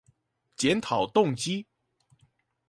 [0.57, 1.67] 檢討動機